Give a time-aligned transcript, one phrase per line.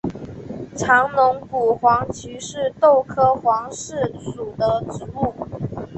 [0.75, 5.31] 长龙骨黄耆是豆科黄芪属的植物。